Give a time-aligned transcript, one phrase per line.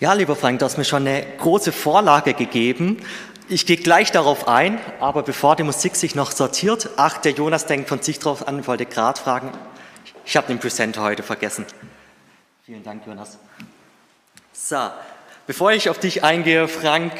[0.00, 3.04] Ja, lieber Frank, du hast mir schon eine große Vorlage gegeben.
[3.50, 7.66] Ich gehe gleich darauf ein, aber bevor die Musik sich noch sortiert, ach, der Jonas
[7.66, 9.52] denkt von sich drauf an, wollte gerade fragen.
[10.24, 11.66] Ich habe den Presenter heute vergessen.
[12.64, 13.36] Vielen Dank, Jonas.
[14.54, 14.88] So,
[15.46, 17.12] bevor ich auf dich eingehe, Frank,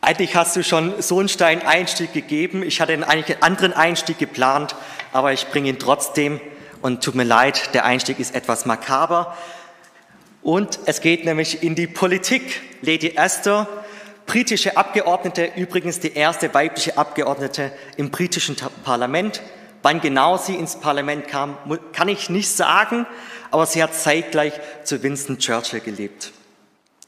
[0.00, 2.62] eigentlich hast du schon so einen steilen Einstieg gegeben.
[2.62, 4.74] Ich hatte eigentlich einen anderen Einstieg geplant,
[5.12, 6.40] aber ich bringe ihn trotzdem.
[6.80, 9.36] Und tut mir leid, der Einstieg ist etwas makaber.
[10.42, 12.62] Und es geht nämlich in die Politik.
[12.82, 13.68] Lady Esther,
[14.26, 19.42] britische Abgeordnete, übrigens die erste weibliche Abgeordnete im britischen Parlament.
[19.82, 21.58] Wann genau sie ins Parlament kam,
[21.92, 23.06] kann ich nicht sagen,
[23.50, 24.54] aber sie hat zeitgleich
[24.84, 26.32] zu Winston Churchill gelebt.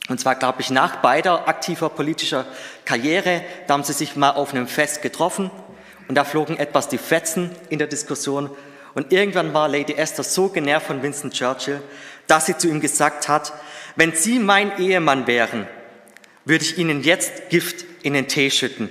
[0.08, 2.44] Und zwar, glaube ich, nach beider aktiver politischer
[2.84, 5.50] Karriere, da haben sie sich mal auf einem Fest getroffen
[6.08, 8.50] und da flogen etwas die Fetzen in der Diskussion.
[8.94, 11.80] Und irgendwann war Lady Esther so genervt von Winston Churchill,
[12.26, 13.52] dass sie zu ihm gesagt hat,
[13.96, 15.66] wenn Sie mein Ehemann wären,
[16.44, 18.90] würde ich Ihnen jetzt Gift in den Tee schütten.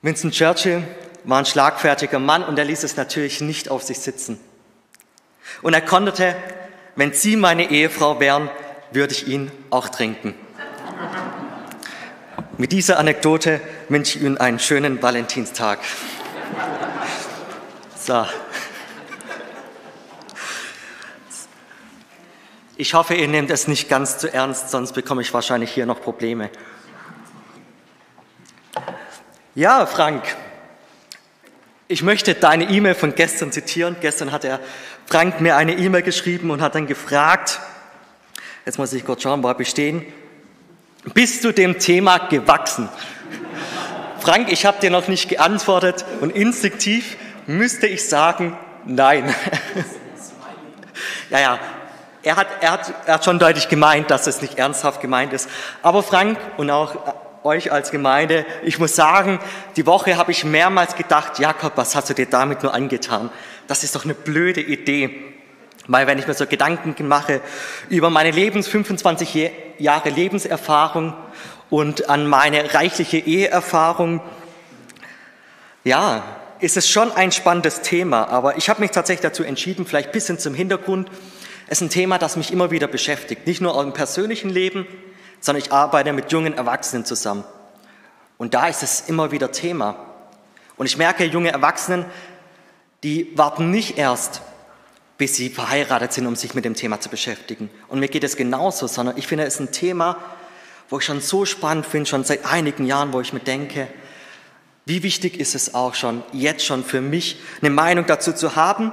[0.00, 0.82] Winston Churchill
[1.24, 4.40] war ein schlagfertiger Mann und er ließ es natürlich nicht auf sich sitzen.
[5.62, 6.36] Und er konterte,
[6.96, 8.48] wenn Sie meine Ehefrau wären,
[8.92, 10.34] würde ich ihn auch trinken.
[12.56, 15.78] Mit dieser Anekdote wünsche ich Ihnen einen schönen Valentinstag.
[17.96, 18.24] So.
[22.80, 26.00] Ich hoffe, ihr nehmt es nicht ganz zu ernst, sonst bekomme ich wahrscheinlich hier noch
[26.00, 26.48] Probleme.
[29.56, 30.22] Ja, Frank,
[31.88, 33.96] ich möchte deine E-Mail von gestern zitieren.
[34.00, 34.60] Gestern hat er
[35.06, 37.58] Frank mir eine E-Mail geschrieben und hat dann gefragt,
[38.64, 40.06] jetzt muss ich kurz schauen, wo habe ich stehen,
[41.14, 42.88] bist du dem Thema gewachsen?
[44.20, 47.16] Frank, ich habe dir noch nicht geantwortet und instinktiv
[47.48, 49.34] müsste ich sagen, nein.
[51.30, 51.58] ja, ja,
[52.22, 55.48] er hat, er, hat, er hat schon deutlich gemeint, dass es nicht ernsthaft gemeint ist.
[55.82, 56.96] Aber Frank und auch
[57.44, 59.38] euch als Gemeinde, ich muss sagen,
[59.76, 63.30] die Woche habe ich mehrmals gedacht, Jakob, was hast du dir damit nur angetan?
[63.66, 65.14] Das ist doch eine blöde Idee.
[65.86, 67.40] Weil wenn ich mir so Gedanken mache
[67.88, 71.14] über meine Lebens 25 Jahre Lebenserfahrung
[71.70, 74.20] und an meine reichliche Eheerfahrung,
[75.84, 76.22] ja,
[76.60, 78.28] ist es schon ein spannendes Thema.
[78.28, 81.08] Aber ich habe mich tatsächlich dazu entschieden, vielleicht ein bisschen zum Hintergrund,
[81.68, 83.46] ist ein Thema, das mich immer wieder beschäftigt.
[83.46, 84.86] Nicht nur im persönlichen Leben,
[85.40, 87.44] sondern ich arbeite mit jungen Erwachsenen zusammen.
[88.38, 89.96] Und da ist es immer wieder Thema.
[90.76, 92.06] Und ich merke, junge Erwachsenen,
[93.02, 94.42] die warten nicht erst,
[95.18, 97.68] bis sie verheiratet sind, um sich mit dem Thema zu beschäftigen.
[97.88, 100.16] Und mir geht es genauso, sondern ich finde es ein Thema,
[100.88, 103.88] wo ich schon so spannend finde, schon seit einigen Jahren, wo ich mir denke,
[104.86, 108.92] wie wichtig ist es auch schon, jetzt schon für mich eine Meinung dazu zu haben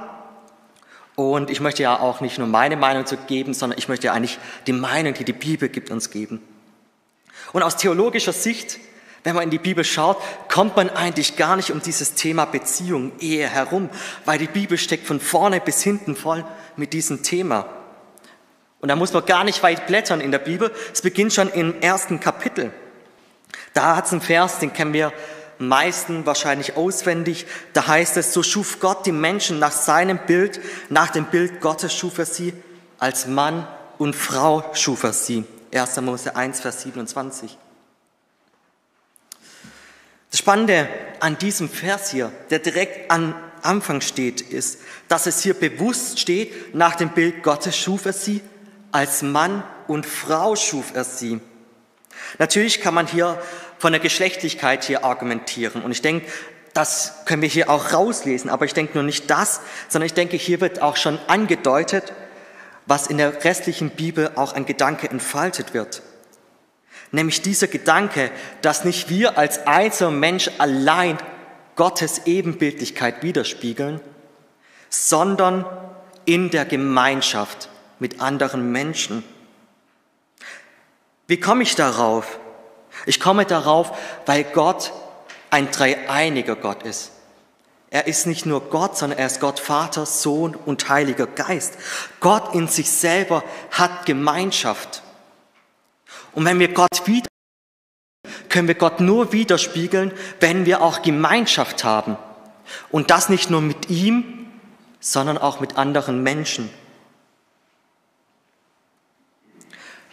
[1.16, 4.12] und ich möchte ja auch nicht nur meine Meinung zu geben, sondern ich möchte ja
[4.12, 6.40] eigentlich die Meinung, die die Bibel gibt, uns geben.
[7.52, 8.78] Und aus theologischer Sicht,
[9.24, 10.18] wenn man in die Bibel schaut,
[10.48, 13.88] kommt man eigentlich gar nicht um dieses Thema Beziehung, Ehe herum,
[14.26, 16.44] weil die Bibel steckt von vorne bis hinten voll
[16.76, 17.66] mit diesem Thema.
[18.80, 20.70] Und da muss man gar nicht weit blättern in der Bibel.
[20.92, 22.72] Es beginnt schon im ersten Kapitel.
[23.72, 25.12] Da hat es einen Vers, den kennen wir
[25.58, 27.46] meisten wahrscheinlich auswendig.
[27.72, 31.94] Da heißt es, so schuf Gott die Menschen nach seinem Bild, nach dem Bild Gottes
[31.94, 32.52] schuf er sie,
[32.98, 33.66] als Mann
[33.98, 35.44] und Frau schuf er sie.
[35.72, 36.00] 1.
[36.00, 37.56] Mose 1, Vers 27.
[40.30, 40.88] Das Spannende
[41.20, 46.74] an diesem Vers hier, der direkt am Anfang steht, ist, dass es hier bewusst steht,
[46.74, 48.40] nach dem Bild Gottes schuf er sie,
[48.92, 51.40] als Mann und Frau schuf er sie.
[52.38, 53.40] Natürlich kann man hier
[53.78, 55.82] von der Geschlechtlichkeit hier argumentieren.
[55.82, 56.26] Und ich denke,
[56.74, 58.50] das können wir hier auch rauslesen.
[58.50, 62.12] Aber ich denke nur nicht das, sondern ich denke, hier wird auch schon angedeutet,
[62.86, 66.02] was in der restlichen Bibel auch ein Gedanke entfaltet wird.
[67.12, 68.30] Nämlich dieser Gedanke,
[68.62, 71.18] dass nicht wir als einzelner Mensch allein
[71.76, 74.00] Gottes Ebenbildlichkeit widerspiegeln,
[74.88, 75.64] sondern
[76.24, 77.68] in der Gemeinschaft
[77.98, 79.24] mit anderen Menschen.
[81.26, 82.38] Wie komme ich darauf?
[83.06, 84.92] Ich komme darauf, weil Gott
[85.50, 87.12] ein dreieiniger Gott ist.
[87.88, 91.78] Er ist nicht nur Gott, sondern er ist Gott Vater, Sohn und Heiliger Geist.
[92.20, 95.02] Gott in sich selber hat Gemeinschaft.
[96.32, 97.28] Und wenn wir Gott wieder,
[98.48, 102.18] können wir Gott nur widerspiegeln, wenn wir auch Gemeinschaft haben.
[102.90, 104.50] Und das nicht nur mit ihm,
[104.98, 106.68] sondern auch mit anderen Menschen.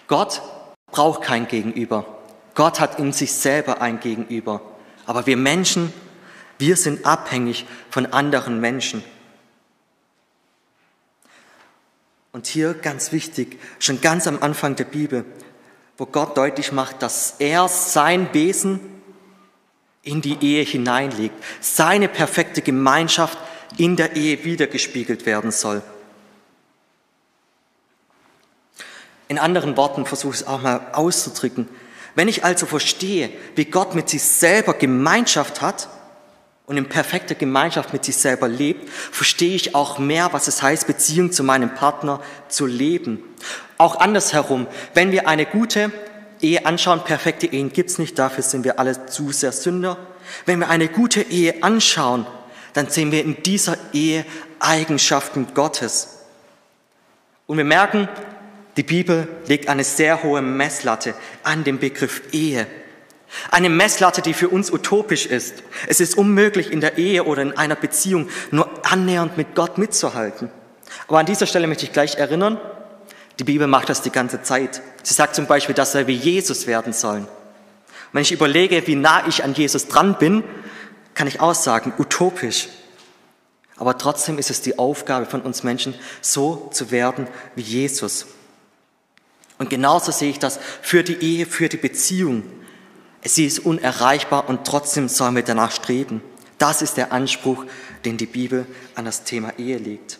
[0.07, 0.41] Gott
[0.91, 2.05] braucht kein Gegenüber.
[2.55, 4.61] Gott hat in sich selber ein Gegenüber.
[5.05, 5.91] Aber wir Menschen,
[6.57, 9.03] wir sind abhängig von anderen Menschen.
[12.31, 15.25] Und hier ganz wichtig, schon ganz am Anfang der Bibel,
[15.97, 18.79] wo Gott deutlich macht, dass er sein Wesen
[20.01, 23.37] in die Ehe hineinlegt, seine perfekte Gemeinschaft
[23.77, 25.81] in der Ehe wiedergespiegelt werden soll.
[29.27, 31.67] In anderen Worten versuche ich es auch mal auszudrücken.
[32.15, 35.89] Wenn ich also verstehe, wie Gott mit sich selber Gemeinschaft hat
[36.65, 40.87] und in perfekter Gemeinschaft mit sich selber lebt, verstehe ich auch mehr, was es heißt,
[40.87, 43.23] Beziehung zu meinem Partner zu leben.
[43.77, 45.91] Auch andersherum, wenn wir eine gute
[46.39, 49.97] Ehe anschauen, perfekte Ehen gibt's nicht, dafür sind wir alle zu sehr Sünder.
[50.45, 52.27] Wenn wir eine gute Ehe anschauen,
[52.73, 54.25] dann sehen wir in dieser Ehe
[54.59, 56.19] Eigenschaften Gottes.
[57.47, 58.07] Und wir merken,
[58.77, 62.67] die Bibel legt eine sehr hohe Messlatte an den Begriff Ehe.
[63.51, 65.63] Eine Messlatte, die für uns utopisch ist.
[65.87, 70.49] Es ist unmöglich, in der Ehe oder in einer Beziehung nur annähernd mit Gott mitzuhalten.
[71.07, 72.59] Aber an dieser Stelle möchte ich gleich erinnern,
[73.39, 74.81] die Bibel macht das die ganze Zeit.
[75.01, 77.27] Sie sagt zum Beispiel, dass wir wie Jesus werden sollen.
[78.11, 80.43] wenn ich überlege, wie nah ich an Jesus dran bin,
[81.15, 82.69] kann ich auch sagen, utopisch.
[83.77, 88.27] Aber trotzdem ist es die Aufgabe von uns Menschen, so zu werden wie Jesus.
[89.63, 92.43] Und genauso sehe ich das für die Ehe, für die Beziehung.
[93.23, 96.21] Sie ist unerreichbar und trotzdem sollen wir danach streben.
[96.57, 97.63] Das ist der Anspruch,
[98.03, 98.65] den die Bibel
[98.95, 100.19] an das Thema Ehe legt.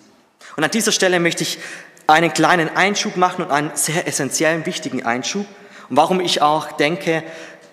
[0.56, 1.60] Und an dieser Stelle möchte ich
[2.08, 5.46] einen kleinen Einschub machen und einen sehr essentiellen, wichtigen Einschub.
[5.90, 7.22] Und warum ich auch denke,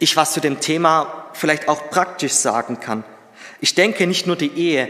[0.00, 3.04] ich was zu dem Thema vielleicht auch praktisch sagen kann.
[3.60, 4.88] Ich denke nicht nur die Ehe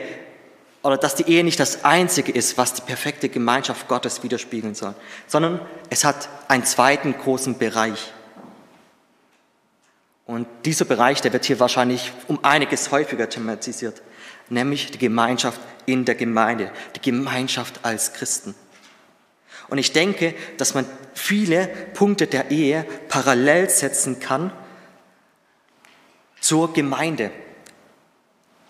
[0.82, 4.94] oder dass die Ehe nicht das Einzige ist, was die perfekte Gemeinschaft Gottes widerspiegeln soll,
[5.26, 5.60] sondern
[5.90, 8.12] es hat einen zweiten großen Bereich.
[10.26, 14.00] Und dieser Bereich, der wird hier wahrscheinlich um einiges häufiger thematisiert,
[14.48, 18.54] nämlich die Gemeinschaft in der Gemeinde, die Gemeinschaft als Christen.
[19.68, 24.52] Und ich denke, dass man viele Punkte der Ehe parallel setzen kann
[26.40, 27.30] zur Gemeinde.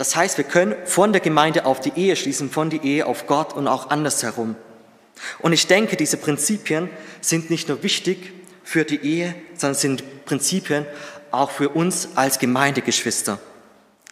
[0.01, 3.27] Das heißt, wir können von der Gemeinde auf die Ehe schließen, von der Ehe auf
[3.27, 4.57] Gott und auch andersherum.
[5.41, 6.89] Und ich denke, diese Prinzipien
[7.21, 8.33] sind nicht nur wichtig
[8.65, 10.87] für die Ehe, sondern sind Prinzipien
[11.31, 13.39] auch für uns als Gemeindegeschwister.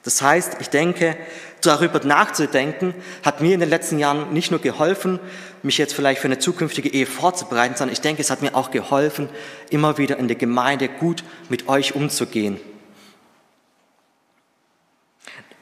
[0.03, 1.17] Das heißt, ich denke,
[1.63, 2.93] darüber nachzudenken,
[3.23, 5.19] hat mir in den letzten Jahren nicht nur geholfen,
[5.63, 8.71] mich jetzt vielleicht für eine zukünftige Ehe vorzubereiten, sondern ich denke, es hat mir auch
[8.71, 9.31] geholfen,
[9.71, 12.61] immer wieder in der Gemeinde gut mit euch umzugehen.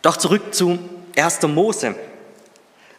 [0.06, 0.78] Doch zurück zu
[1.16, 1.42] 1.
[1.48, 1.96] Mose.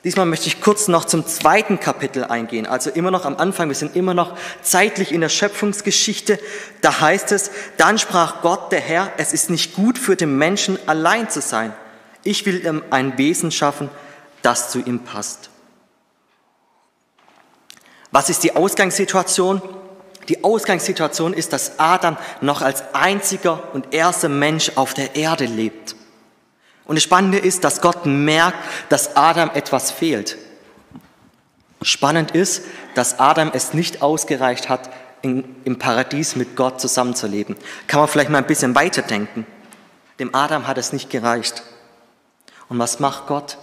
[0.03, 3.77] Diesmal möchte ich kurz noch zum zweiten Kapitel eingehen, also immer noch am Anfang, wir
[3.77, 6.37] sind immer noch zeitlich in der Schöpfungsgeschichte.
[6.81, 10.77] Da heißt es, dann sprach Gott der Herr, es ist nicht gut für den Menschen
[10.85, 11.71] allein zu sein.
[12.25, 13.87] Ich will ihm ein Wesen schaffen,
[14.41, 15.49] das zu ihm passt.
[18.11, 19.61] Was ist die Ausgangssituation?
[20.27, 25.96] Die Ausgangssituation ist, dass Adam noch als einziger und erster Mensch auf der Erde lebt.
[26.87, 28.57] Und das Spannende ist, dass Gott merkt,
[28.89, 30.37] dass Adam etwas fehlt.
[31.81, 32.63] Spannend ist,
[32.95, 34.89] dass Adam es nicht ausgereicht hat,
[35.21, 37.55] in, im Paradies mit Gott zusammenzuleben.
[37.87, 39.45] Kann man vielleicht mal ein bisschen weiterdenken.
[40.19, 41.63] Dem Adam hat es nicht gereicht.
[42.69, 43.57] Und was macht Gott?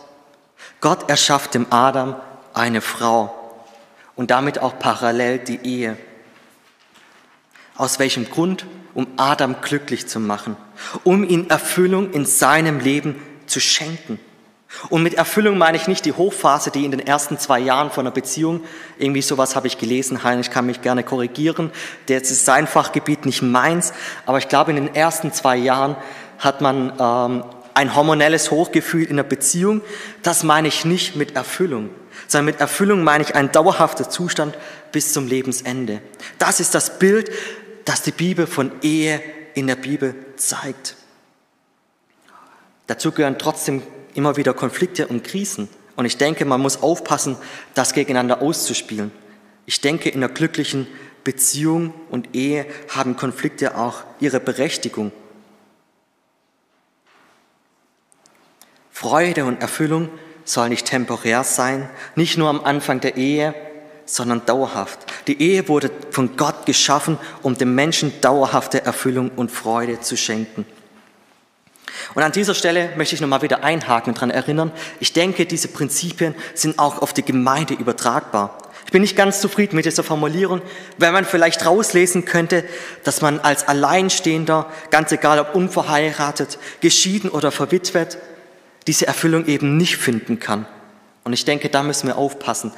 [0.80, 2.16] Gott erschafft dem Adam
[2.52, 3.34] eine Frau
[4.16, 5.96] und damit auch parallel die Ehe.
[7.76, 8.66] Aus welchem Grund?
[8.94, 10.56] Um Adam glücklich zu machen,
[11.02, 13.16] um ihm Erfüllung in seinem Leben
[13.46, 14.18] zu schenken.
[14.88, 18.06] Und mit Erfüllung meine ich nicht die Hochphase, die in den ersten zwei Jahren von
[18.06, 18.60] einer Beziehung,
[18.98, 21.70] irgendwie sowas habe ich gelesen, Heinrich kann mich gerne korrigieren,
[22.06, 23.92] das ist sein Fachgebiet, nicht meins,
[24.26, 25.96] aber ich glaube, in den ersten zwei Jahren
[26.38, 29.80] hat man ähm, ein hormonelles Hochgefühl in der Beziehung.
[30.22, 31.90] Das meine ich nicht mit Erfüllung,
[32.28, 34.56] sondern mit Erfüllung meine ich ein dauerhafter Zustand
[34.92, 36.00] bis zum Lebensende.
[36.38, 37.30] Das ist das Bild,
[37.84, 39.20] das die Bibel von Ehe
[39.54, 40.96] in der Bibel zeigt.
[42.86, 43.82] Dazu gehören trotzdem
[44.14, 45.68] immer wieder Konflikte und Krisen.
[45.96, 47.36] Und ich denke, man muss aufpassen,
[47.74, 49.12] das gegeneinander auszuspielen.
[49.66, 50.86] Ich denke, in einer glücklichen
[51.22, 55.12] Beziehung und Ehe haben Konflikte auch ihre Berechtigung.
[58.90, 60.08] Freude und Erfüllung
[60.44, 63.54] soll nicht temporär sein, nicht nur am Anfang der Ehe,
[64.06, 64.98] sondern dauerhaft.
[65.26, 70.66] Die Ehe wurde von Gott geschaffen, um dem Menschen dauerhafte Erfüllung und Freude zu schenken.
[72.14, 75.68] Und an dieser Stelle möchte ich nochmal wieder einhaken und daran erinnern, ich denke, diese
[75.68, 78.58] Prinzipien sind auch auf die Gemeinde übertragbar.
[78.86, 80.60] Ich bin nicht ganz zufrieden mit dieser Formulierung,
[80.98, 82.64] weil man vielleicht rauslesen könnte,
[83.02, 88.18] dass man als Alleinstehender, ganz egal ob unverheiratet, geschieden oder verwitwet,
[88.86, 90.66] diese Erfüllung eben nicht finden kann.
[91.24, 92.72] Und ich denke, da müssen wir aufpassen,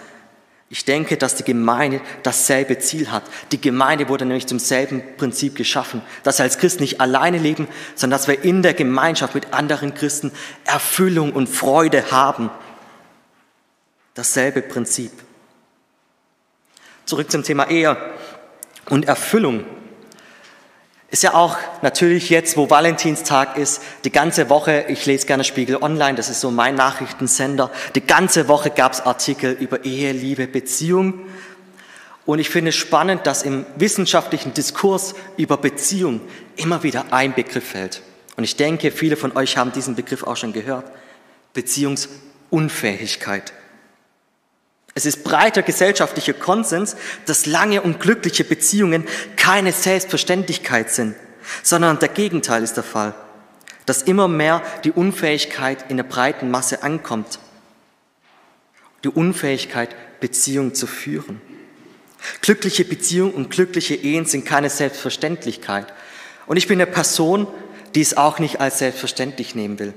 [0.69, 3.23] Ich denke, dass die Gemeinde dasselbe Ziel hat.
[3.53, 7.69] Die Gemeinde wurde nämlich zum selben Prinzip geschaffen, dass wir als Christen nicht alleine leben,
[7.95, 10.33] sondern dass wir in der Gemeinschaft mit anderen Christen
[10.65, 12.51] Erfüllung und Freude haben.
[14.15, 15.13] Dasselbe Prinzip.
[17.05, 17.97] Zurück zum Thema Ehe
[18.89, 19.65] und Erfüllung.
[21.11, 25.77] Ist ja auch natürlich jetzt, wo Valentinstag ist, die ganze Woche, ich lese gerne Spiegel
[25.77, 30.49] Online, das ist so mein Nachrichtensender, die ganze Woche gab es Artikel über Ehe, Liebe,
[30.49, 31.15] Beziehung.
[32.25, 36.21] Und ich finde es spannend, dass im wissenschaftlichen Diskurs über Beziehung
[36.57, 38.03] immer wieder ein Begriff fällt.
[38.37, 40.91] Und ich denke, viele von euch haben diesen Begriff auch schon gehört.
[41.55, 43.53] Beziehungsunfähigkeit.
[44.97, 51.15] Es ist breiter gesellschaftlicher Konsens, dass lange und glückliche Beziehungen keine Selbstverständlichkeit sind,
[51.63, 53.15] sondern der Gegenteil ist der Fall,
[53.85, 57.41] dass immer mehr die Unfähigkeit in der breiten Masse ankommt,
[59.05, 61.43] die Unfähigkeit, Beziehungen zu führen.
[62.41, 65.93] Glückliche Beziehungen und glückliche Ehen sind keine Selbstverständlichkeit.
[66.47, 67.47] Und ich bin eine Person,
[67.95, 69.93] die es auch nicht als selbstverständlich nehmen will.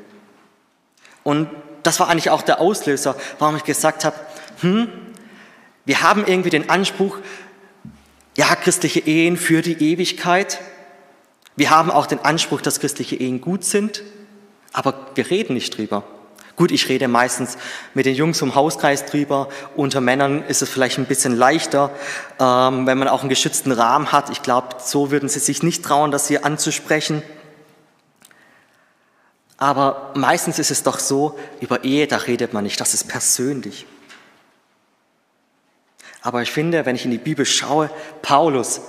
[1.24, 1.50] Und
[1.84, 4.18] das war eigentlich auch der Auslöser, warum ich gesagt habe,
[4.62, 4.90] hm,
[5.86, 7.18] wir haben irgendwie den Anspruch,
[8.38, 10.60] ja, christliche Ehen für die Ewigkeit.
[11.56, 14.04] Wir haben auch den Anspruch, dass christliche Ehen gut sind,
[14.72, 16.04] aber wir reden nicht drüber.
[16.56, 17.58] Gut, ich rede meistens
[17.94, 19.48] mit den Jungs vom Hauskreis drüber.
[19.78, 21.90] Unter Männern ist es vielleicht ein bisschen leichter,
[22.38, 24.30] ähm, wenn man auch einen geschützten Rahmen hat.
[24.30, 27.24] Ich glaube, so würden sie sich nicht trauen, das hier anzusprechen.
[29.58, 33.86] Aber meistens ist es doch so, über Ehe, da redet man nicht, das ist persönlich.
[36.22, 37.90] Aber ich finde, wenn ich in die Bibel schaue,
[38.22, 38.82] Paulus,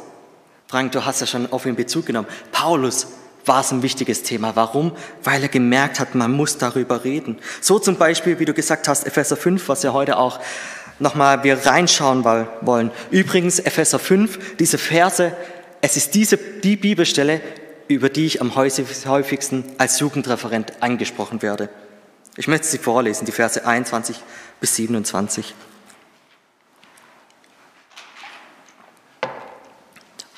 [0.67, 3.09] Frank, du hast ja schon auf ihn Bezug genommen, Paulus
[3.47, 4.55] war es ein wichtiges Thema.
[4.57, 4.93] Warum?
[5.25, 7.39] Weil er gemerkt hat, man muss darüber reden.
[7.61, 10.41] So zum Beispiel, wie du gesagt hast, Epheser 5, was wir heute auch
[10.99, 12.91] nochmal wir reinschauen wollen.
[13.11, 15.33] Übrigens, Epheser 5, diese Verse,
[15.81, 17.41] es ist diese, die Bibelstelle,
[17.89, 21.71] über die ich am häufigsten als Jugendreferent angesprochen werde.
[22.37, 24.17] Ich möchte sie vorlesen, die Verse 21
[24.61, 25.55] bis 27.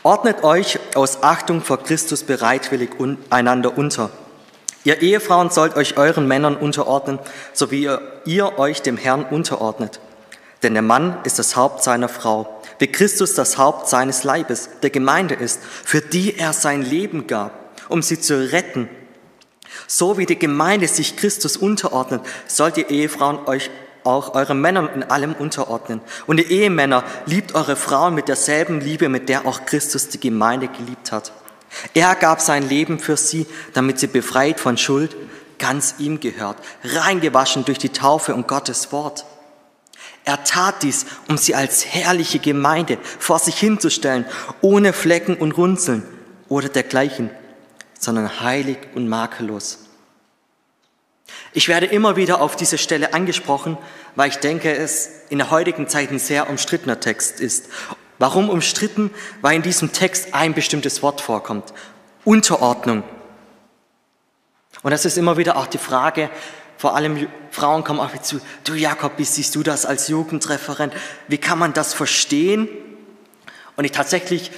[0.05, 2.91] Ordnet euch aus Achtung vor Christus bereitwillig
[3.31, 4.11] einander unter.
[4.83, 7.21] Ihr Ehefrauen sollt euch euren Männern unterordnen,
[7.53, 10.01] so wie ihr, ihr euch dem Herrn unterordnet.
[10.65, 14.91] Denn der Mann ist das Haupt seiner Frau, wie Christus das Haupt seines Leibes, der
[14.91, 17.53] Gemeinde ist, für die er sein Leben gab,
[17.89, 18.89] um sie zu retten.
[19.87, 23.71] So wie die Gemeinde sich Christus unterordnet, sollt ihr Ehefrauen euch
[24.05, 26.01] auch eure Männern in allem unterordnen.
[26.27, 30.69] Und ihr Ehemänner, liebt eure Frauen mit derselben Liebe, mit der auch Christus die Gemeinde
[30.69, 31.33] geliebt hat.
[31.95, 35.17] Er gab sein Leben für sie, damit sie befreit von Schuld
[35.59, 39.25] ganz ihm gehört, reingewaschen durch die Taufe und Gottes Wort.
[40.25, 44.25] Er tat dies, um sie als herrliche Gemeinde vor sich hinzustellen,
[44.61, 46.03] ohne Flecken und Runzeln
[46.49, 47.31] oder dergleichen,
[47.99, 49.82] sondern heilig und makellos.
[51.55, 53.77] Ich werde immer wieder auf diese Stelle angesprochen,
[54.17, 57.69] weil ich denke, es in der heutigen Zeit ein sehr umstrittener Text ist.
[58.19, 59.11] Warum umstritten?
[59.43, 61.75] Weil in diesem Text ein bestimmtes Wort vorkommt.
[62.25, 63.03] Unterordnung.
[64.83, 66.31] Und das ist immer wieder auch die Frage,
[66.79, 70.95] vor allem Frauen kommen auf mich zu, du Jakob, wie siehst du das als Jugendreferent?
[71.29, 72.69] Wie kann man das verstehen?
[73.77, 74.51] Und ich tatsächlich,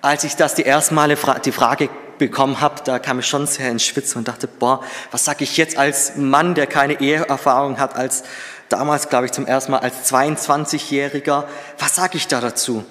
[0.00, 3.70] als ich das die ersten Male die Frage bekommen habe, da kam ich schon sehr
[3.70, 7.96] ins Schwitzen und dachte, boah, was sage ich jetzt als Mann, der keine Eheerfahrung hat,
[7.96, 8.24] als
[8.68, 11.44] damals, glaube ich, zum ersten Mal als 22-Jähriger,
[11.78, 12.84] was sage ich da dazu?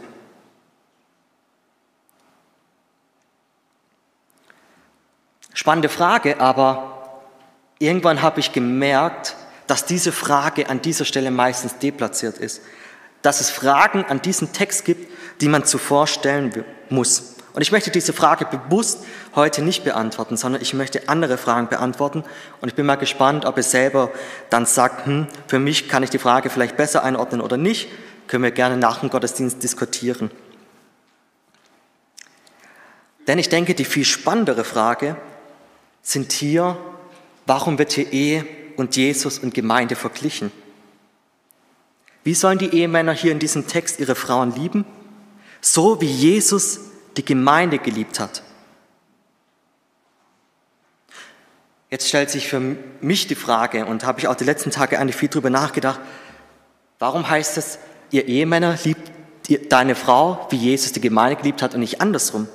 [5.53, 7.21] Spannende Frage, aber
[7.79, 12.61] irgendwann habe ich gemerkt, dass diese Frage an dieser Stelle meistens deplatziert ist.
[13.21, 17.36] Dass es Fragen an diesen Text gibt, die man zuvor stellen muss.
[17.57, 22.23] Und ich möchte diese Frage bewusst heute nicht beantworten, sondern ich möchte andere Fragen beantworten.
[22.61, 24.11] Und ich bin mal gespannt, ob ihr selber
[24.51, 27.89] dann sagt, hm, für mich kann ich die Frage vielleicht besser einordnen oder nicht.
[28.27, 30.29] Können wir gerne nach dem Gottesdienst diskutieren.
[33.25, 35.17] Denn ich denke, die viel spannendere Frage
[36.03, 36.77] sind hier,
[37.47, 38.45] warum wird hier Ehe
[38.75, 40.51] und Jesus und Gemeinde verglichen?
[42.23, 44.85] Wie sollen die Ehemänner hier in diesem Text ihre Frauen lieben?
[45.59, 46.81] So wie Jesus
[47.17, 48.43] die Gemeinde geliebt hat.
[51.89, 52.59] Jetzt stellt sich für
[53.01, 55.99] mich die Frage, und habe ich auch die letzten Tage eigentlich viel drüber nachgedacht,
[56.99, 57.79] warum heißt es,
[58.11, 59.11] ihr Ehemänner liebt
[59.69, 62.49] deine Frau, wie Jesus die Gemeinde geliebt hat und nicht andersrum?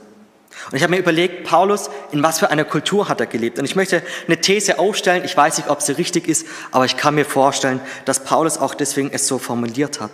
[0.70, 3.58] Und ich habe mir überlegt, Paulus, in was für einer Kultur hat er gelebt?
[3.58, 6.98] Und ich möchte eine These aufstellen, ich weiß nicht, ob sie richtig ist, aber ich
[6.98, 10.10] kann mir vorstellen, dass Paulus auch deswegen es so formuliert hat.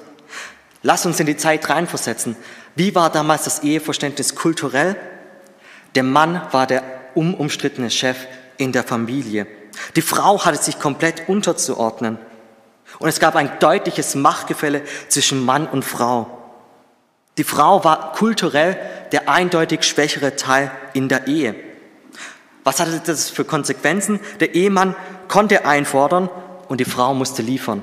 [0.83, 2.37] Lass uns in die Zeit reinversetzen.
[2.79, 4.95] Wie war damals das Eheverständnis kulturell?
[5.97, 6.85] Der Mann war der
[7.17, 8.17] unumstrittene Chef
[8.57, 9.49] in der Familie.
[9.97, 12.19] Die Frau hatte sich komplett unterzuordnen.
[13.01, 16.39] Und es gab ein deutliches Machtgefälle zwischen Mann und Frau.
[17.37, 18.79] Die Frau war kulturell
[19.11, 21.57] der eindeutig schwächere Teil in der Ehe.
[22.63, 24.21] Was hatte das für Konsequenzen?
[24.39, 24.95] Der Ehemann
[25.27, 26.31] konnte einfordern
[26.69, 27.83] und die Frau musste liefern.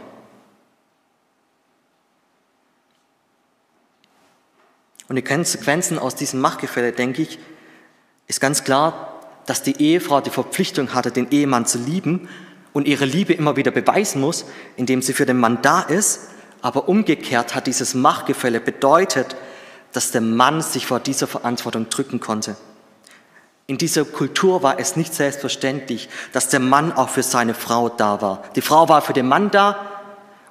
[5.08, 7.40] Und die Konsequenzen aus diesem Machtgefälle, denke ich,
[8.28, 12.28] ist ganz klar, dass die Ehefrau die Verpflichtung hatte, den Ehemann zu lieben
[12.74, 14.46] und ihre Liebe immer wieder beweisen muss,
[14.76, 16.30] indem sie für den Mann da ist.
[16.62, 19.36] Aber umgekehrt hat dieses Machtgefälle bedeutet,
[19.94, 22.58] dass der Mann sich vor dieser Verantwortung drücken konnte.
[23.68, 28.22] In dieser Kultur war es nicht selbstverständlich, dass der Mann auch für seine Frau da
[28.22, 28.44] war.
[28.56, 29.78] Die Frau war für den Mann da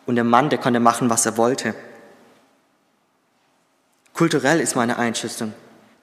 [0.07, 1.75] und der Mann, der konnte machen, was er wollte.
[4.15, 5.53] Kulturell ist meine Einschätzung,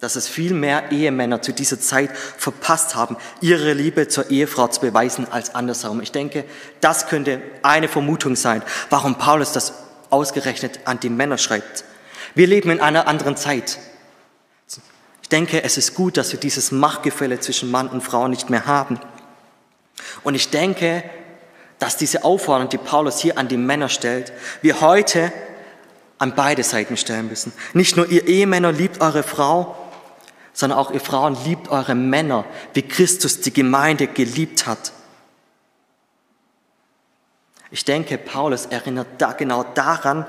[0.01, 4.81] dass es viel mehr Ehemänner zu dieser Zeit verpasst haben, ihre Liebe zur Ehefrau zu
[4.81, 6.01] beweisen als andersherum.
[6.01, 6.43] Ich denke,
[6.81, 9.73] das könnte eine Vermutung sein, warum Paulus das
[10.09, 11.85] ausgerechnet an die Männer schreibt.
[12.35, 13.79] Wir leben in einer anderen Zeit.
[15.21, 18.65] Ich denke, es ist gut, dass wir dieses Machtgefälle zwischen Mann und Frau nicht mehr
[18.65, 18.99] haben.
[20.23, 21.03] Und ich denke,
[21.79, 25.31] dass diese Aufforderung, die Paulus hier an die Männer stellt, wir heute
[26.21, 27.51] an beide Seiten stellen müssen.
[27.73, 29.75] Nicht nur ihr Ehemänner liebt eure Frau,
[30.53, 34.91] sondern auch ihr Frauen liebt eure Männer, wie Christus die Gemeinde geliebt hat.
[37.71, 40.27] Ich denke, Paulus erinnert da genau daran,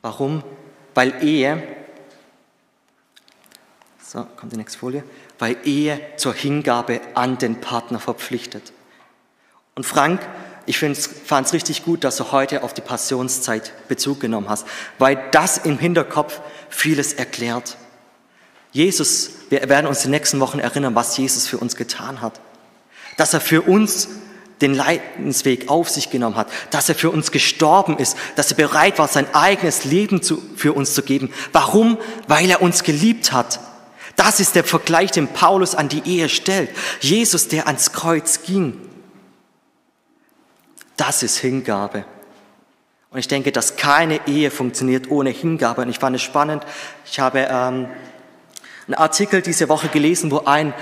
[0.00, 0.44] warum?
[0.94, 1.60] Weil Ehe,
[3.98, 5.02] so, kommt die nächste Folie,
[5.40, 8.72] weil Ehe zur Hingabe an den Partner verpflichtet.
[9.74, 10.20] Und Frank,
[10.66, 14.66] ich fand es richtig gut, dass du heute auf die Passionszeit Bezug genommen hast,
[14.98, 17.76] weil das im Hinterkopf vieles erklärt.
[18.72, 22.40] Jesus, wir werden uns in den nächsten Wochen erinnern, was Jesus für uns getan hat.
[23.16, 24.08] Dass er für uns
[24.60, 28.98] den Leidensweg auf sich genommen hat, dass er für uns gestorben ist, dass er bereit
[28.98, 31.32] war, sein eigenes Leben zu, für uns zu geben.
[31.52, 31.98] Warum?
[32.28, 33.60] Weil er uns geliebt hat.
[34.16, 36.70] Das ist der Vergleich, den Paulus an die Ehe stellt.
[37.00, 38.80] Jesus, der ans Kreuz ging.
[40.96, 42.04] Das ist Hingabe.
[43.10, 45.82] Und ich denke, dass keine Ehe funktioniert ohne Hingabe.
[45.82, 46.64] Und ich fand es spannend.
[47.06, 47.88] Ich habe ähm,
[48.86, 50.74] einen Artikel diese Woche gelesen, wo ein,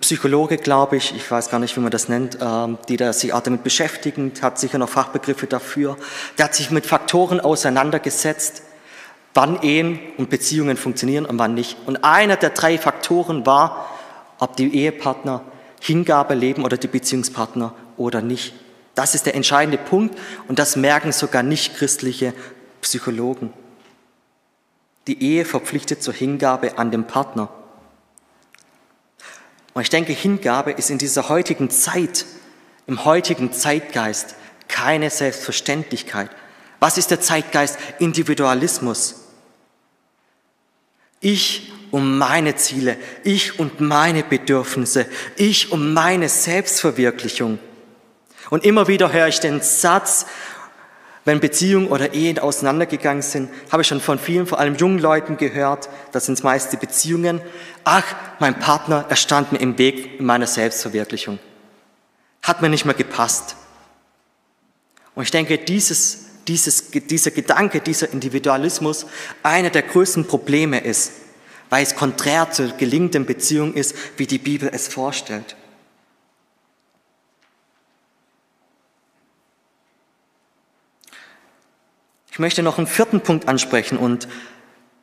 [0.00, 3.32] Psychologe, glaube ich, ich weiß gar nicht, wie man das nennt, ähm, die da sich
[3.32, 5.96] auch damit beschäftigen, hat sicher noch Fachbegriffe dafür.
[6.36, 8.62] Der hat sich mit Faktoren auseinandergesetzt,
[9.32, 11.76] wann Ehen und Beziehungen funktionieren und wann nicht.
[11.86, 13.88] Und einer der drei Faktoren war,
[14.38, 15.42] ob die Ehepartner
[15.80, 18.54] Hingabe leben oder die Beziehungspartner oder nicht.
[18.96, 22.32] Das ist der entscheidende Punkt und das merken sogar nicht christliche
[22.80, 23.52] Psychologen.
[25.06, 27.50] Die Ehe verpflichtet zur Hingabe an den Partner.
[29.74, 32.24] Und ich denke, Hingabe ist in dieser heutigen Zeit,
[32.86, 34.34] im heutigen Zeitgeist
[34.66, 36.30] keine Selbstverständlichkeit.
[36.80, 37.78] Was ist der Zeitgeist?
[37.98, 39.26] Individualismus.
[41.20, 45.06] Ich um meine Ziele, ich und meine Bedürfnisse,
[45.36, 47.58] ich um meine Selbstverwirklichung.
[48.50, 50.26] Und immer wieder höre ich den Satz,
[51.26, 55.36] wenn Beziehungen oder Ehen auseinandergegangen sind, habe ich schon von vielen, vor allem jungen Leuten
[55.36, 57.40] gehört, das sind meist die Beziehungen,
[57.82, 58.04] ach,
[58.38, 61.40] mein Partner, er stand mir im Weg in meiner Selbstverwirklichung.
[62.42, 63.56] Hat mir nicht mehr gepasst.
[65.16, 69.06] Und ich denke, dieses, dieses, dieser Gedanke, dieser Individualismus
[69.42, 71.10] einer der größten Probleme ist,
[71.70, 75.56] weil es konträr zur gelingenden Beziehung ist, wie die Bibel es vorstellt.
[82.36, 84.28] Ich möchte noch einen vierten Punkt ansprechen und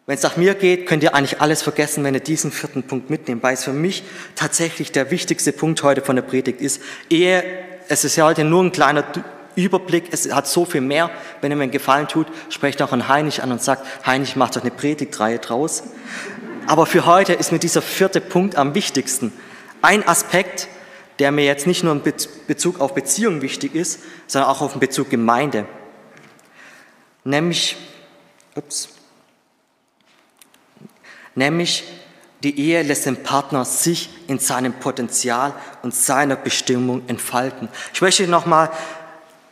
[0.06, 3.10] wenn es nach mir geht, könnt ihr eigentlich alles vergessen, wenn ihr diesen vierten Punkt
[3.10, 4.04] mitnehmt, weil es für mich
[4.36, 6.80] tatsächlich der wichtigste Punkt heute von der Predigt ist.
[7.10, 7.44] Ehe,
[7.88, 9.04] es ist ja heute nur ein kleiner
[9.56, 11.10] Überblick, es hat so viel mehr.
[11.42, 14.56] Wenn ihr mir einen Gefallen tut, sprecht auch an Heinrich an und sagt, Heinrich macht
[14.56, 15.82] doch eine Predigtreihe draus.
[16.68, 19.34] Aber für heute ist mir dieser vierte Punkt am wichtigsten.
[19.82, 20.68] Ein Aspekt,
[21.18, 22.04] der mir jetzt nicht nur in
[22.46, 25.66] Bezug auf Beziehungen wichtig ist, sondern auch auf den Bezug Gemeinde
[27.24, 27.76] nämlich,
[28.56, 28.90] ups,
[31.36, 31.84] nämlich
[32.44, 37.70] die Ehe lässt den Partner sich in seinem Potenzial und seiner Bestimmung entfalten.
[37.94, 38.70] Ich möchte nochmal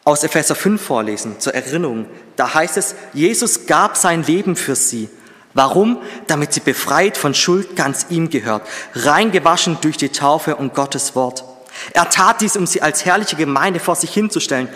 [0.03, 2.05] aus Epheser 5 vorlesen, zur Erinnerung.
[2.36, 5.10] Da heißt es, Jesus gab sein Leben für sie.
[5.53, 6.01] Warum?
[6.27, 11.45] Damit sie befreit von Schuld ganz ihm gehört, reingewaschen durch die Taufe und Gottes Wort.
[11.93, 14.67] Er tat dies, um sie als herrliche Gemeinde vor sich hinzustellen,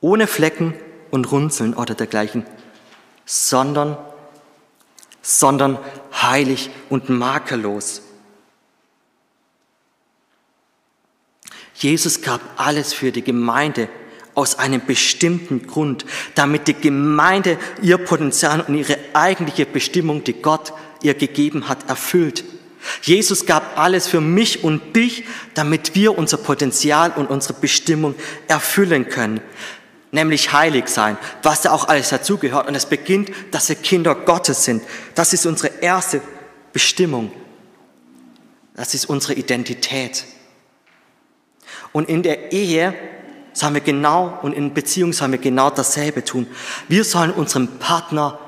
[0.00, 0.74] ohne Flecken
[1.10, 2.46] und Runzeln oder dergleichen,
[3.24, 3.96] sondern,
[5.22, 5.78] sondern
[6.12, 8.02] heilig und makellos.
[11.74, 13.88] Jesus gab alles für die Gemeinde
[14.34, 20.72] aus einem bestimmten Grund, damit die Gemeinde ihr Potenzial und ihre eigentliche Bestimmung, die Gott
[21.02, 22.44] ihr gegeben hat, erfüllt.
[23.02, 28.14] Jesus gab alles für mich und dich, damit wir unser Potenzial und unsere Bestimmung
[28.46, 29.40] erfüllen können.
[30.10, 32.66] Nämlich heilig sein, was da auch alles dazugehört.
[32.66, 34.82] Und es beginnt, dass wir Kinder Gottes sind.
[35.14, 36.22] Das ist unsere erste
[36.72, 37.30] Bestimmung.
[38.74, 40.24] Das ist unsere Identität.
[41.92, 42.94] Und in der Ehe
[43.52, 46.46] sollen wir genau und in Beziehung sollen wir genau dasselbe tun.
[46.88, 48.38] Wir sollen unseren Partner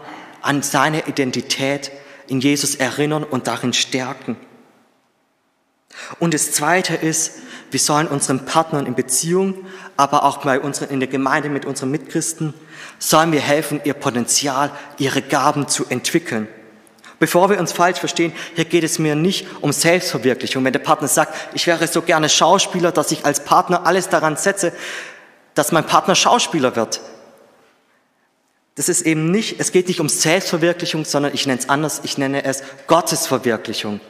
[0.40, 1.90] an seine Identität
[2.28, 4.36] in Jesus erinnern und darin stärken.
[6.18, 7.32] Und das Zweite ist,
[7.70, 11.90] wir sollen unseren Partnern in Beziehung, aber auch bei unseren, in der Gemeinde mit unseren
[11.90, 12.54] Mitchristen,
[12.98, 16.48] sollen wir helfen, ihr Potenzial, ihre Gaben zu entwickeln.
[17.18, 20.64] Bevor wir uns falsch verstehen, hier geht es mir nicht um Selbstverwirklichung.
[20.64, 24.36] Wenn der Partner sagt, ich wäre so gerne Schauspieler, dass ich als Partner alles daran
[24.36, 24.72] setze,
[25.54, 27.00] dass mein Partner Schauspieler wird,
[28.76, 32.16] das ist eben nicht, es geht nicht um Selbstverwirklichung, sondern ich nenne es anders, ich
[32.16, 34.00] nenne es Gottesverwirklichung.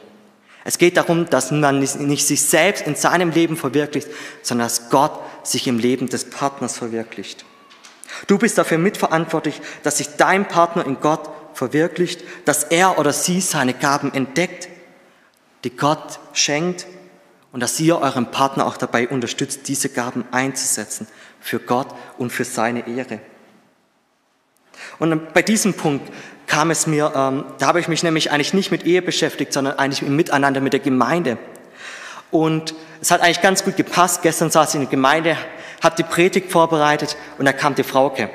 [0.63, 4.07] Es geht darum, dass man nicht sich selbst in seinem Leben verwirklicht,
[4.43, 7.45] sondern dass Gott sich im Leben des Partners verwirklicht.
[8.27, 13.41] Du bist dafür mitverantwortlich, dass sich dein Partner in Gott verwirklicht, dass er oder sie
[13.41, 14.69] seine Gaben entdeckt,
[15.63, 16.85] die Gott schenkt
[17.51, 21.07] und dass ihr euren Partner auch dabei unterstützt, diese Gaben einzusetzen
[21.39, 23.19] für Gott und für seine Ehre.
[24.99, 26.11] Und bei diesem Punkt
[26.47, 29.77] kam es mir, ähm, da habe ich mich nämlich eigentlich nicht mit Ehe beschäftigt, sondern
[29.77, 31.37] eigentlich im Miteinander mit der Gemeinde.
[32.29, 34.21] Und es hat eigentlich ganz gut gepasst.
[34.21, 35.37] Gestern saß ich in der Gemeinde,
[35.81, 38.29] habe die Predigt vorbereitet und da kam die Frauke.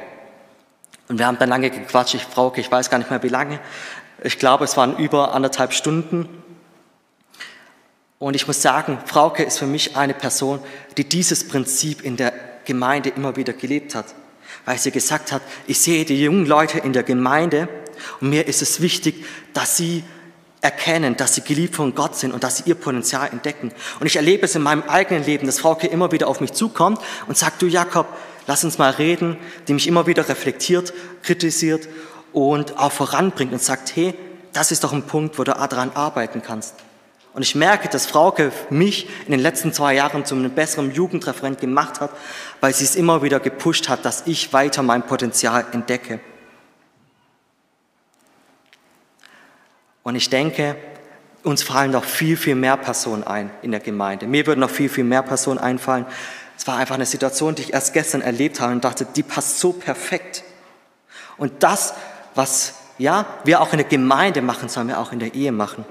[1.08, 2.14] Und wir haben dann lange gequatscht.
[2.14, 3.60] Ich, Frauke, ich weiß gar nicht mehr wie lange.
[4.22, 6.28] Ich glaube, es waren über anderthalb Stunden.
[8.18, 10.60] Und ich muss sagen, Frauke ist für mich eine Person,
[10.96, 12.32] die dieses Prinzip in der
[12.64, 14.06] Gemeinde immer wieder gelebt hat
[14.66, 17.68] weil sie gesagt hat, ich sehe die jungen Leute in der Gemeinde
[18.20, 20.04] und mir ist es wichtig, dass sie
[20.60, 23.72] erkennen, dass sie geliebt von Gott sind und dass sie ihr Potenzial entdecken.
[24.00, 27.00] Und ich erlebe es in meinem eigenen Leben, dass Frauke immer wieder auf mich zukommt
[27.28, 28.06] und sagt, du Jakob,
[28.46, 29.36] lass uns mal reden,
[29.68, 31.88] die mich immer wieder reflektiert, kritisiert
[32.32, 34.14] und auch voranbringt und sagt, hey,
[34.52, 36.74] das ist doch ein Punkt, wo du daran arbeiten kannst.
[37.34, 41.60] Und ich merke, dass Frauke mich in den letzten zwei Jahren zu einem besseren Jugendreferent
[41.60, 42.10] gemacht hat,
[42.60, 46.18] weil sie es immer wieder gepusht hat, dass ich weiter mein Potenzial entdecke.
[50.06, 50.76] Und ich denke,
[51.42, 54.28] uns fallen noch viel, viel mehr Personen ein in der Gemeinde.
[54.28, 56.06] Mir würden noch viel, viel mehr Personen einfallen.
[56.56, 59.58] Es war einfach eine Situation, die ich erst gestern erlebt habe und dachte, die passt
[59.58, 60.44] so perfekt.
[61.38, 61.94] Und das,
[62.36, 65.84] was ja, wir auch in der Gemeinde machen, sollen wir auch in der Ehe machen.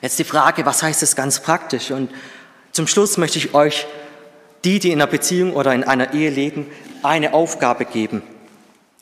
[0.00, 1.90] Jetzt die Frage, was heißt das ganz praktisch?
[1.90, 2.08] Und
[2.70, 3.84] zum Schluss möchte ich euch,
[4.62, 6.70] die, die in einer Beziehung oder in einer Ehe leben,
[7.02, 8.22] eine Aufgabe geben.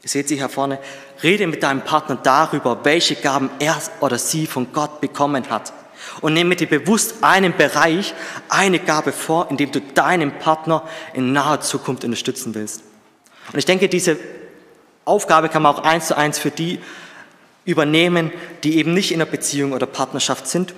[0.03, 0.79] Ihr seht sie hier vorne.
[1.23, 5.73] Rede mit deinem Partner darüber, welche Gaben er oder sie von Gott bekommen hat.
[6.23, 8.15] Und nehme dir bewusst einen Bereich,
[8.49, 10.83] eine Gabe vor, in dem du deinen Partner
[11.13, 12.83] in naher Zukunft unterstützen willst.
[13.53, 14.17] Und ich denke, diese
[15.05, 16.81] Aufgabe kann man auch eins zu eins für die
[17.67, 18.33] übernehmen,
[18.65, 20.75] die eben nicht in einer Beziehung oder Partnerschaft sind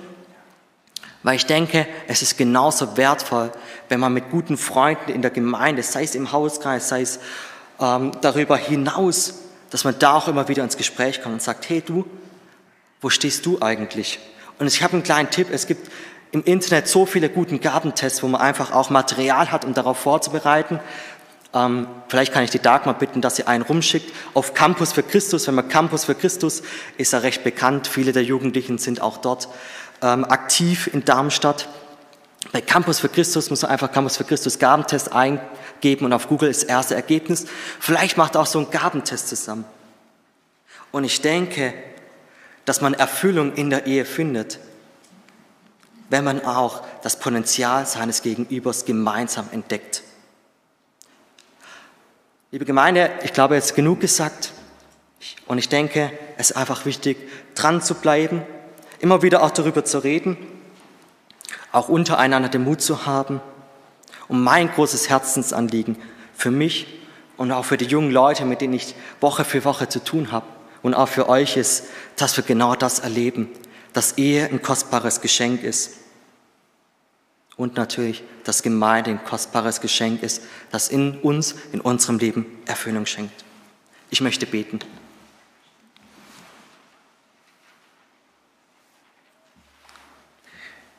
[1.23, 3.51] weil ich denke, es ist genauso wertvoll,
[3.87, 7.19] wenn man mit guten Freunden in der Gemeinde, sei es im Hauskreis, sei es
[8.21, 9.33] darüber hinaus,
[9.69, 12.05] dass man da auch immer wieder ins Gespräch kommt und sagt, hey du,
[13.01, 14.19] wo stehst du eigentlich?
[14.59, 15.91] Und ich habe einen kleinen Tipp, es gibt
[16.31, 20.79] im Internet so viele guten Gabentests, wo man einfach auch Material hat, um darauf vorzubereiten.
[21.53, 24.11] Ähm, vielleicht kann ich die Dagmar bitten, dass sie einen rumschickt.
[24.33, 26.63] Auf Campus für Christus, wenn man Campus für Christus,
[26.97, 27.87] ist er recht bekannt.
[27.87, 29.49] Viele der Jugendlichen sind auch dort
[30.01, 31.67] ähm, aktiv in Darmstadt.
[32.51, 35.45] Bei Campus für Christus muss man einfach Campus für Christus Gabentest eingeben
[35.83, 37.45] und auf Google ist das erste Ergebnis.
[37.79, 39.65] Vielleicht macht er auch so einen Gabentest zusammen.
[40.91, 41.73] Und ich denke,
[42.65, 44.59] dass man Erfüllung in der Ehe findet,
[46.09, 50.03] wenn man auch das Potenzial seines Gegenübers gemeinsam entdeckt.
[52.51, 54.53] Liebe Gemeinde, ich glaube, jetzt genug gesagt.
[55.47, 57.17] Und ich denke, es ist einfach wichtig,
[57.55, 58.43] dran zu bleiben,
[58.99, 60.37] immer wieder auch darüber zu reden,
[61.71, 63.41] auch untereinander den Mut zu haben,
[64.27, 65.97] um mein großes Herzensanliegen
[66.35, 66.87] für mich
[67.37, 70.45] und auch für die jungen Leute, mit denen ich Woche für Woche zu tun habe
[70.81, 73.49] und auch für euch ist, dass wir genau das erleben,
[73.93, 75.99] dass Ehe ein kostbares Geschenk ist.
[77.55, 83.05] und natürlich, dass Gemeinde ein kostbares Geschenk ist, das in uns, in unserem Leben Erfüllung
[83.05, 83.43] schenkt.
[84.09, 84.79] Ich möchte beten.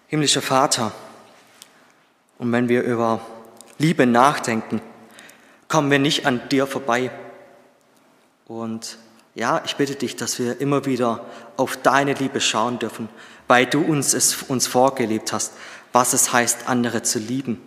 [0.07, 0.93] Himmlischer Vater,
[2.45, 3.23] und wenn wir über
[3.79, 4.83] Liebe nachdenken,
[5.67, 7.11] kommen wir nicht an dir vorbei.
[8.47, 8.99] Und
[9.35, 11.25] ja, ich bitte dich, dass wir immer wieder
[11.57, 13.09] auf deine Liebe schauen dürfen,
[13.49, 15.55] weil du uns es uns vorgelebt hast,
[15.95, 17.63] was es heißt, andere zu lieben.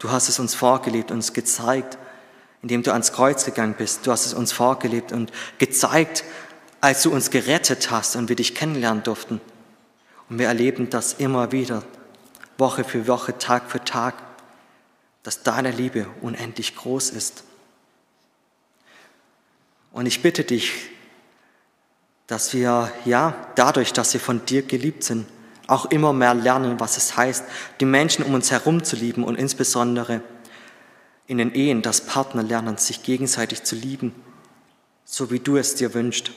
[0.00, 1.98] Du hast es uns vorgelebt, uns gezeigt,
[2.62, 4.04] indem du ans Kreuz gegangen bist.
[4.08, 6.24] Du hast es uns vorgelebt und gezeigt,
[6.80, 9.40] als du uns gerettet hast und wir dich kennenlernen durften.
[10.28, 11.84] Und wir erleben das immer wieder,
[12.58, 14.14] Woche für Woche, Tag für Tag,
[15.22, 17.44] dass deine Liebe unendlich groß ist.
[19.92, 20.72] Und ich bitte dich,
[22.26, 25.26] dass wir, ja, dadurch, dass wir von dir geliebt sind,
[25.66, 27.44] auch immer mehr lernen, was es heißt,
[27.80, 30.22] die Menschen um uns herum zu lieben und insbesondere
[31.26, 34.14] in den Ehen, dass Partner lernen, sich gegenseitig zu lieben,
[35.04, 36.32] so wie du es dir wünschst.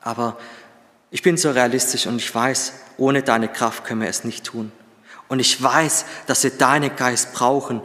[0.00, 0.38] Aber
[1.10, 4.72] ich bin so realistisch und ich weiß, ohne deine Kraft können wir es nicht tun.
[5.28, 7.80] Und ich weiß, dass wir deinen Geist brauchen,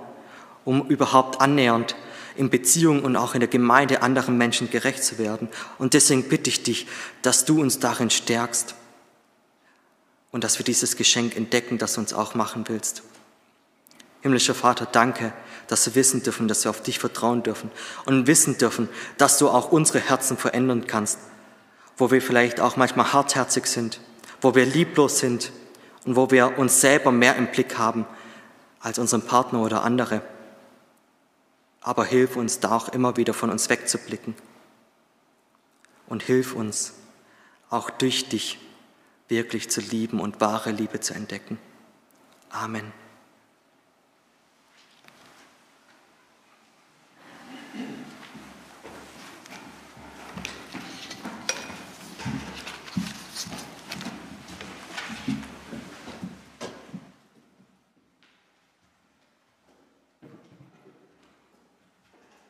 [0.65, 1.95] um überhaupt annähernd
[2.35, 5.49] in Beziehungen und auch in der Gemeinde anderen Menschen gerecht zu werden.
[5.77, 6.87] Und deswegen bitte ich dich,
[7.21, 8.75] dass du uns darin stärkst
[10.31, 13.03] und dass wir dieses Geschenk entdecken, das du uns auch machen willst.
[14.21, 15.33] Himmlischer Vater, danke,
[15.67, 17.71] dass wir wissen dürfen, dass wir auf dich vertrauen dürfen
[18.05, 21.17] und wissen dürfen, dass du auch unsere Herzen verändern kannst,
[22.01, 23.99] wo wir vielleicht auch manchmal hartherzig sind,
[24.41, 25.51] wo wir lieblos sind
[26.03, 28.07] und wo wir uns selber mehr im Blick haben
[28.79, 30.23] als unseren Partner oder andere.
[31.79, 34.33] Aber hilf uns da auch immer wieder von uns wegzublicken
[36.07, 36.95] und hilf uns
[37.69, 38.57] auch durch dich
[39.27, 41.59] wirklich zu lieben und wahre Liebe zu entdecken.
[42.49, 43.00] Amen.